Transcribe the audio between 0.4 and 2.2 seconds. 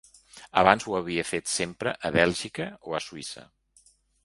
Abans ho havia fet sempre a